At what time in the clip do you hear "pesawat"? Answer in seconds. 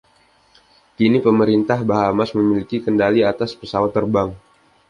3.59-3.91